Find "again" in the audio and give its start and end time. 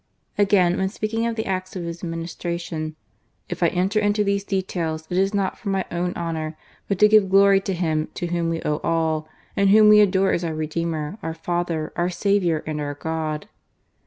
0.35-0.77